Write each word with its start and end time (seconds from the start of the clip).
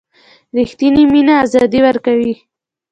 ریښتینې 0.57 1.03
مینه 1.11 1.33
آزادي 1.43 1.79
ورکوي. 1.83 2.33